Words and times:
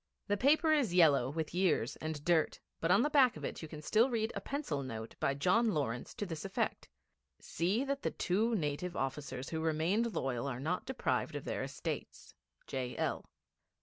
The 0.25 0.35
paper 0.35 0.73
is 0.73 0.95
yellow 0.95 1.29
with 1.29 1.53
years 1.53 1.95
and 1.97 2.25
dirt, 2.25 2.59
but 2.79 2.89
on 2.89 3.03
the 3.03 3.09
back 3.11 3.37
of 3.37 3.45
it 3.45 3.61
you 3.61 3.67
can 3.67 3.83
still 3.83 4.09
read 4.09 4.33
a 4.35 4.41
pencil 4.41 4.81
note 4.81 5.13
by 5.19 5.35
John 5.35 5.75
Lawrence, 5.75 6.15
to 6.15 6.25
this 6.25 6.43
effect: 6.43 6.89
'See 7.39 7.83
that 7.85 8.01
the 8.01 8.09
two 8.09 8.55
native 8.55 8.95
officers 8.95 9.49
who 9.49 9.61
remained 9.61 10.15
loyal 10.15 10.47
are 10.47 10.59
not 10.59 10.87
deprived 10.87 11.35
of 11.35 11.45
their 11.45 11.61
estates. 11.61 12.33
J.L.' 12.65 13.25